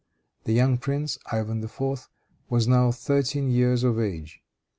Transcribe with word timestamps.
The 0.45 0.53
young 0.53 0.79
prince, 0.79 1.19
Ivan 1.31 1.63
IV., 1.63 2.09
was 2.49 2.67
now 2.67 2.91
thirteen 2.91 3.51
years 3.51 3.83
of 3.83 3.99
age. 3.99 4.41